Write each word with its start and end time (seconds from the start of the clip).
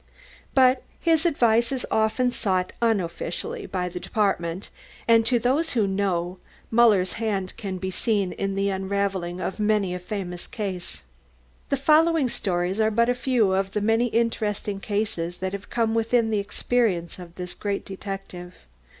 But 0.55 0.81
his 0.99 1.27
advice 1.27 1.71
is 1.71 1.85
often 1.91 2.31
sought 2.31 2.73
unofficially 2.81 3.67
by 3.67 3.87
the 3.87 3.99
Department, 3.99 4.71
and 5.07 5.27
to 5.27 5.37
those 5.37 5.73
who 5.73 5.85
know, 5.85 6.39
Muller's 6.71 7.13
hand 7.21 7.55
can 7.55 7.77
be 7.77 7.91
seen 7.91 8.31
in 8.31 8.55
the 8.55 8.69
unravelling 8.71 9.39
of 9.39 9.59
many 9.59 9.93
a 9.93 9.99
famous 9.99 10.47
case. 10.47 11.03
The 11.69 11.77
following 11.77 12.29
stories 12.29 12.79
are 12.79 12.89
but 12.89 13.09
a 13.09 13.13
few 13.13 13.53
of 13.53 13.73
the 13.73 13.81
many 13.81 14.07
interesting 14.07 14.79
cases 14.79 15.37
that 15.37 15.53
have 15.53 15.69
come 15.69 15.93
within 15.93 16.31
the 16.31 16.39
experience 16.39 17.19
of 17.19 17.35
this 17.35 17.53
great 17.53 17.85
detective. 17.85 18.55